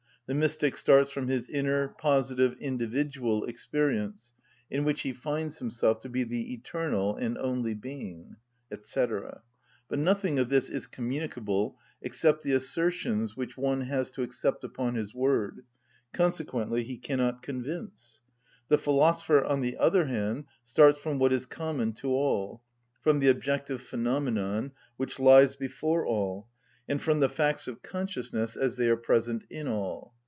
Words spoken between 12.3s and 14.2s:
the assertions which one has